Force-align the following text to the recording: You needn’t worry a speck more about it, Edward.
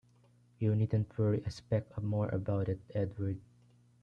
You 0.57 0.75
needn’t 0.75 1.15
worry 1.15 1.43
a 1.45 1.51
speck 1.51 1.95
more 2.01 2.27
about 2.29 2.67
it, 2.67 2.79
Edward. 2.95 3.39